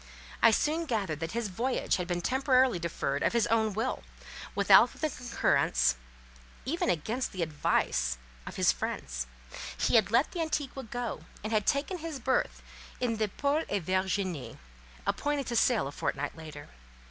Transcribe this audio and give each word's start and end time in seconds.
I 0.41 0.49
soon 0.49 0.85
gathered 0.85 1.19
that 1.19 1.33
his 1.33 1.47
voyage 1.47 1.97
had 1.97 2.07
been 2.07 2.21
temporarily 2.21 2.79
deferred 2.79 3.21
of 3.21 3.33
his 3.33 3.45
own 3.53 3.71
will, 3.71 4.01
without 4.55 4.91
the 4.93 5.11
concurrence, 5.11 5.95
even 6.65 6.89
against 6.89 7.31
the 7.33 7.43
advice, 7.43 8.17
of 8.47 8.55
his 8.55 8.71
friends; 8.71 9.27
he 9.77 9.97
had 9.97 10.09
let 10.09 10.31
the 10.31 10.41
Antigua 10.41 10.85
go, 10.85 11.25
and 11.43 11.53
had 11.53 11.67
taken 11.67 11.99
his 11.99 12.19
berth 12.19 12.63
in 12.99 13.17
the 13.17 13.27
Paul 13.27 13.63
et 13.69 13.83
Virginie, 13.83 14.57
appointed 15.05 15.45
to 15.45 15.55
sail 15.55 15.85
a 15.87 15.91
fortnight 15.91 16.35
later. 16.35 16.69